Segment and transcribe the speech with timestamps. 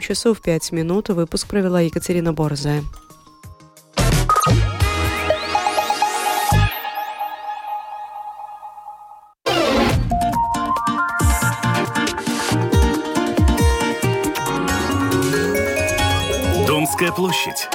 [0.00, 1.08] часов 5 минут.
[1.08, 2.82] Выпуск провела Екатерина Борзая.
[16.66, 17.68] Домская площадь.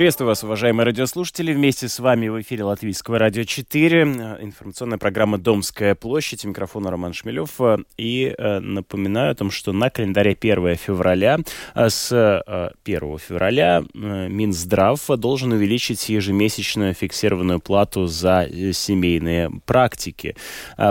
[0.00, 1.52] Приветствую вас, уважаемые радиослушатели.
[1.52, 4.00] Вместе с вами в эфире Латвийского радио 4.
[4.40, 6.42] Информационная программа «Домская площадь».
[6.46, 7.60] Микрофон Роман Шмелев.
[7.98, 11.40] И э, напоминаю о том, что на календаре 1 февраля,
[11.74, 20.34] э, с 1 э, февраля Минздрав должен увеличить ежемесячную фиксированную плату за семейные практики.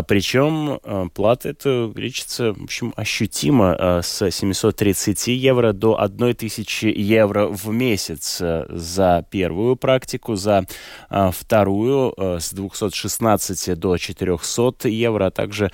[0.07, 8.39] Причем плата эта увеличится, в общем, ощутимо с 730 евро до 1000 евро в месяц
[8.39, 10.65] за за первую практику, за
[11.09, 15.71] а, вторую а, с 216 до 400 евро, а также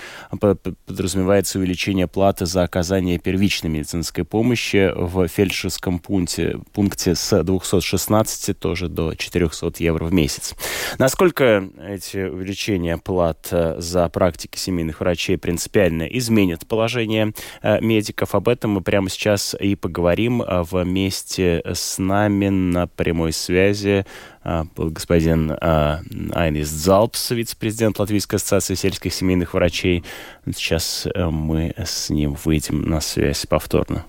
[0.85, 8.89] подразумевается увеличение платы за оказание первичной медицинской помощи в фельдшерском пункте, пункте с 216 тоже
[8.89, 10.53] до 400 евро в месяц.
[10.99, 18.71] Насколько эти увеличения плат а, за практики семейных врачей принципиально изменят положение медиков, об этом
[18.71, 24.03] мы прямо сейчас и поговорим вместе с нами на прямой связи
[24.43, 26.01] а, господин а,
[26.33, 30.03] Айнис Залпс, вице-президент Латвийской ассоциации сельских семейных врачей.
[30.45, 34.05] Сейчас э, мы с ним выйдем на связь повторно.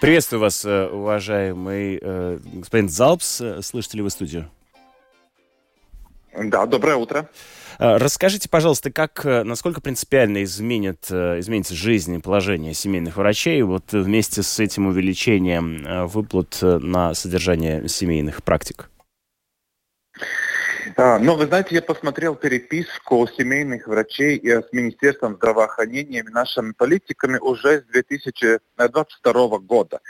[0.00, 3.42] Приветствую вас, э, уважаемый э, господин Залпс.
[3.42, 4.50] Э, слышите ли вы студию?
[6.34, 7.28] Да, доброе утро.
[7.78, 14.60] Расскажите, пожалуйста, как, насколько принципиально изменит, изменится жизнь и положение семейных врачей вот вместе с
[14.60, 18.90] этим увеличением выплат на содержание семейных практик?
[20.96, 27.38] А, ну, вы знаете, я посмотрел переписку семейных врачей с Министерством здравоохранения и нашими политиками
[27.38, 30.00] уже с 2022 года.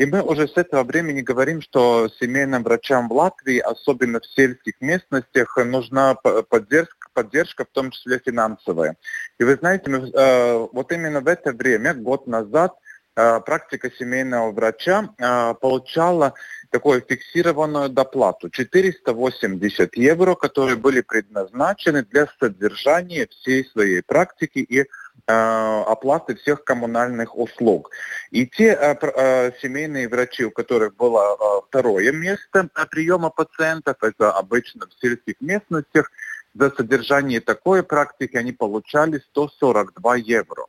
[0.00, 4.80] И мы уже с этого времени говорим, что семейным врачам в Латвии, особенно в сельских
[4.80, 8.96] местностях, нужна поддержка, поддержка в том числе финансовая.
[9.38, 12.72] И вы знаете, мы, э, вот именно в это время, год назад,
[13.14, 16.32] э, практика семейного врача э, получала
[16.70, 24.84] такую фиксированную доплату 480 евро, которые были предназначены для содержания всей своей практики и э,
[25.26, 27.90] оплаты всех коммунальных услуг.
[28.30, 34.32] И те э, э, семейные врачи, у которых было э, второе место приема пациентов, это
[34.32, 36.10] обычно в сельских местностях,
[36.54, 40.66] за содержание такой практики они получали 142 евро.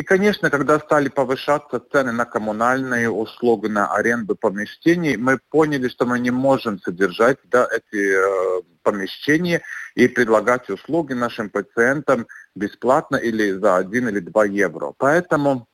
[0.00, 6.06] И, конечно, когда стали повышаться цены на коммунальные услуги, на аренду помещений, мы поняли, что
[6.06, 9.60] мы не можем содержать да, эти э, помещения
[9.94, 14.94] и предлагать услуги нашим пациентам бесплатно или за 1 или 2 евро.
[14.96, 15.68] Поэтому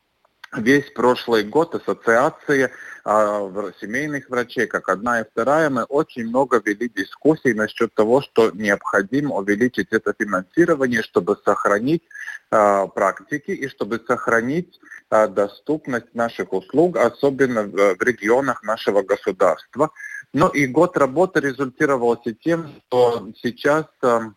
[0.56, 2.72] весь прошлый год ассоциация
[3.04, 3.48] а,
[3.80, 9.36] семейных врачей, как одна и вторая, мы очень много вели дискуссий насчет того, что необходимо
[9.36, 12.02] увеличить это финансирование, чтобы сохранить
[12.48, 19.92] практики и чтобы сохранить а, доступность наших услуг, особенно в, в регионах нашего государства.
[20.32, 24.32] Но и год работы результировался тем, что сейчас а,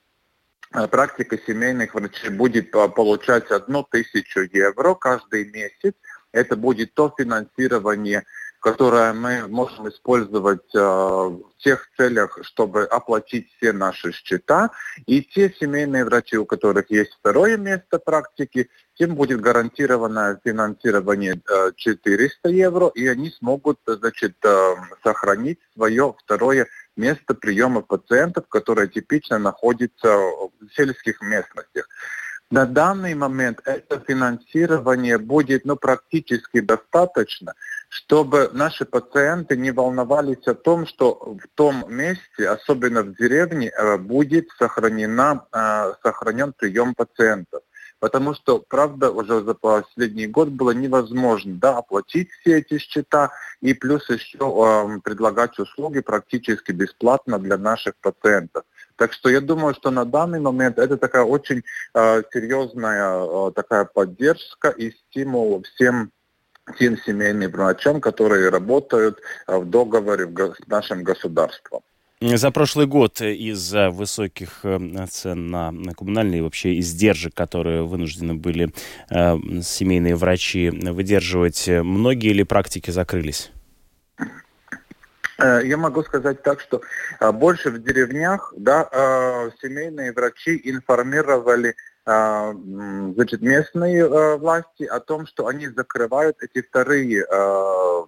[0.91, 5.95] практика семейных врачей будет получать одну тысячу евро каждый месяц.
[6.31, 8.23] Это будет то финансирование,
[8.59, 14.71] которое мы можем использовать э, в тех целях, чтобы оплатить все наши счета.
[15.05, 21.71] И те семейные врачи, у которых есть второе место практики, тем будет гарантировано финансирование э,
[21.75, 26.67] 400 евро, и они смогут значит, э, сохранить свое второе
[26.97, 31.87] место приема пациентов, которое типично находится в сельских местностях.
[32.51, 37.53] На данный момент это финансирование будет ну, практически достаточно,
[37.89, 43.97] чтобы наши пациенты не волновались о том, что в том месте, особенно в деревне, э,
[43.97, 47.63] будет сохранена, э, сохранен прием пациентов.
[47.99, 53.73] Потому что, правда, уже за последний год было невозможно да, оплатить все эти счета и
[53.73, 58.63] плюс еще э, предлагать услуги практически бесплатно для наших пациентов.
[58.95, 61.63] Так что я думаю, что на данный момент это такая очень
[61.93, 66.11] э, серьезная э, такая поддержка и стимул всем
[66.77, 71.81] тем семейным врачам, которые работают в договоре с нашим государством.
[72.21, 74.65] За прошлый год из-за высоких
[75.09, 78.73] цен на коммунальные вообще издержек, которые вынуждены были
[79.09, 83.51] семейные врачи выдерживать, многие ли практики закрылись?
[85.39, 86.81] Э, я могу сказать так, что
[87.19, 95.47] э, больше в деревнях да, э, семейные врачи информировали значит, местные власти о том, что
[95.47, 97.25] они закрывают эти вторые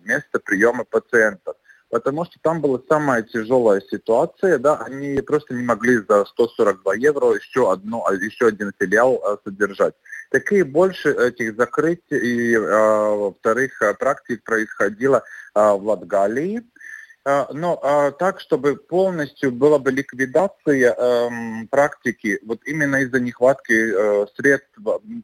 [0.04, 1.56] места приема пациентов.
[1.90, 7.34] Потому что там была самая тяжелая ситуация, да, они просто не могли за 142 евро
[7.34, 9.94] еще, одно, еще один филиал содержать.
[10.32, 15.24] Такие больше этих закрытий и э, вторых практик происходило
[15.54, 16.64] э, в Латгалии.
[17.24, 23.74] А, но а, так, чтобы полностью была бы ликвидация эм, практики, вот именно из-за нехватки
[23.74, 24.76] э, средств,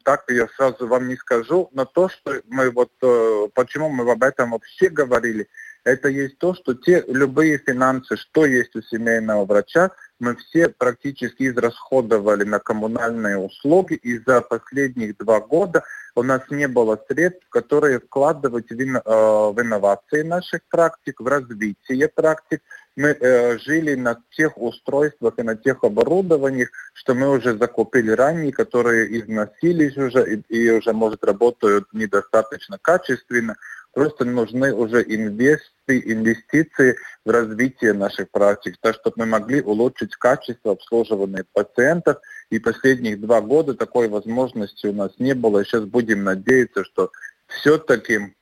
[0.03, 4.21] так я сразу вам не скажу, но то, что мы вот, э, почему мы об
[4.21, 5.47] этом вообще говорили,
[5.87, 9.89] это есть то, что те любые финансы, что есть у семейного врача,
[10.19, 15.83] мы все практически израсходовали на коммунальные услуги, и за последних два года
[16.17, 21.27] у нас не было средств, которые вкладывать в, ин, э, в инновации наших практик, в
[21.27, 22.61] развитие практик.
[22.95, 28.51] Мы э, жили на тех устройствах и на тех оборудованиях, что мы уже закупили ранее,
[28.51, 33.55] которые износились уже и, и уже, может, работают недостаточно качественно.
[33.93, 40.71] Просто нужны уже инвести, инвестиции в развитие наших практик, так чтобы мы могли улучшить качество
[40.71, 42.17] обслуживания пациентов.
[42.49, 45.65] И последних два года такой возможности у нас не было.
[45.65, 47.11] сейчас будем надеяться, что
[47.47, 48.33] все-таки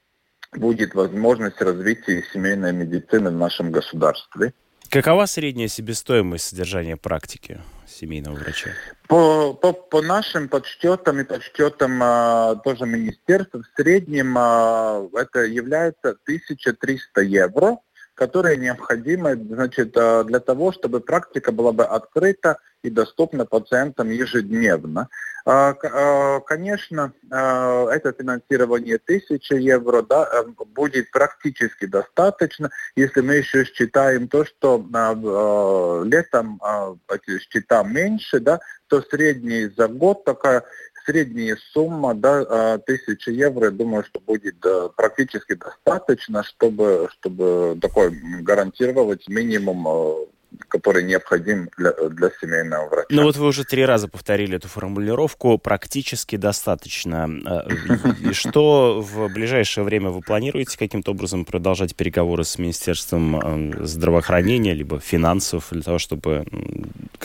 [0.53, 4.53] будет возможность развития семейной медицины в нашем государстве.
[4.89, 8.69] Какова средняя себестоимость содержания практики семейного врача?
[9.07, 16.11] По, по, по нашим подсчетам и подсчетам а, тоже министерства, в среднем а, это является
[16.25, 17.77] 1300 евро,
[18.15, 25.09] которые необходимы значит, а, для того, чтобы практика была бы открыта и доступна пациентам ежедневно.
[25.45, 33.65] А, а, конечно, это финансирование 1000 евро да, э, будет практически достаточно, если мы еще
[33.65, 34.77] считаем то, что
[36.05, 36.61] летом
[37.11, 40.63] эти счета меньше, да, то средний за год такая
[41.05, 44.63] средняя сумма да, 1000 евро, я думаю, что будет
[44.95, 48.11] практически достаточно, чтобы, чтобы такой
[48.41, 50.27] гарантировать минимум
[50.67, 53.07] который необходим для, для семейного врача.
[53.09, 57.29] Ну вот вы уже три раза повторили эту формулировку «практически достаточно».
[58.21, 64.73] И что в ближайшее время вы планируете каким-то образом продолжать переговоры с Министерством э, здравоохранения
[64.73, 66.45] либо финансов для того, чтобы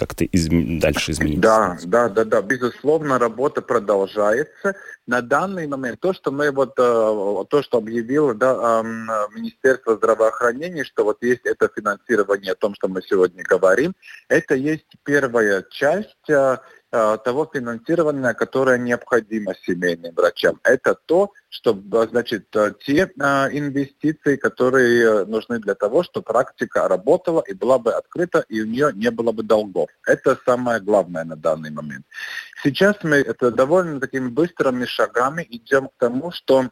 [0.00, 0.80] как-то изм...
[0.80, 1.40] дальше изменить?
[1.40, 2.40] Да, да, да, да.
[2.40, 4.74] Безусловно, работа продолжается.
[5.06, 8.82] На данный момент то, что мы вот, э, то, что объявило да,
[9.34, 13.94] Министерство здравоохранения, что вот есть это финансирование о том, что мы сегодня говорим,
[14.28, 16.56] это есть первая часть э,
[16.90, 20.58] того финансирования, которое необходимо семейным врачам.
[20.64, 21.72] Это то, что,
[22.10, 22.50] значит,
[22.84, 28.66] те инвестиции, которые нужны для того, чтобы практика работала и была бы открыта, и у
[28.66, 29.88] нее не было бы долгов.
[30.04, 32.04] Это самое главное на данный момент.
[32.62, 36.70] Сейчас мы это довольно такими быстрыми шагами идем к тому, что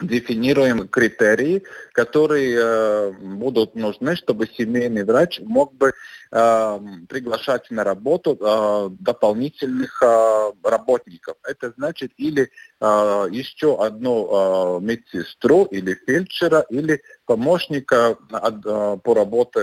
[0.00, 1.62] дефинируем критерии,
[1.92, 5.92] которые э, будут нужны, чтобы семейный врач мог бы
[6.32, 11.36] э, приглашать на работу э, дополнительных э, работников.
[11.44, 12.50] Это значит или
[12.84, 19.60] э, еще одну э, медсестру или фельдшера, или помощника э, по работе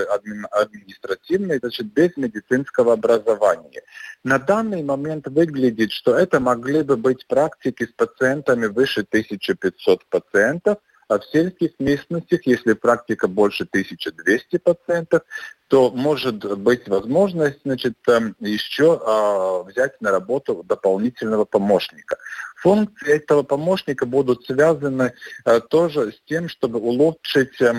[0.51, 3.83] административной, значит, без медицинского образования.
[4.23, 10.77] На данный момент выглядит, что это могли бы быть практики с пациентами выше 1500 пациентов,
[11.11, 15.23] а в сельских местностях, если практика больше 1200 пациентов,
[15.67, 17.95] то может быть возможность значит,
[18.39, 22.17] еще э, взять на работу дополнительного помощника.
[22.61, 25.13] Функции этого помощника будут связаны
[25.43, 27.73] э, тоже с тем, чтобы улучшить э,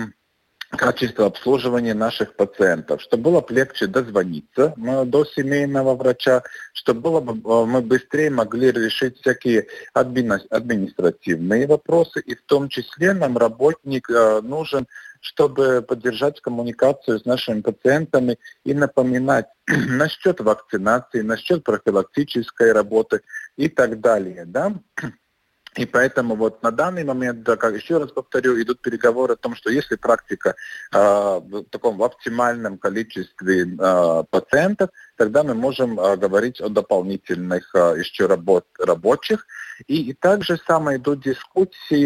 [0.77, 7.65] качество обслуживания наших пациентов, чтобы было легче дозвониться до семейного врача, чтобы было бы, э,
[7.65, 14.87] мы быстрее могли решить всякие административные вопросы, и в том числе нам работник э, нужен,
[15.21, 23.21] чтобы поддержать коммуникацию с нашими пациентами и напоминать насчет вакцинации, насчет профилактической работы
[23.55, 24.43] и так далее.
[24.45, 24.73] Да?
[25.75, 29.55] И поэтому вот на данный момент, да, как еще раз повторю, идут переговоры о том,
[29.55, 30.55] что если практика
[30.93, 37.73] э, в таком в оптимальном количестве э, пациентов, тогда мы можем э, говорить о дополнительных
[37.73, 39.47] э, еще работ, рабочих.
[39.87, 41.97] И, и также самое идут дискуссии